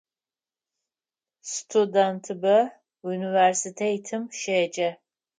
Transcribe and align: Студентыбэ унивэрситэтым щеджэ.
Студентыбэ 1.53 2.57
унивэрситэтым 3.07 4.23
щеджэ. 4.39 4.89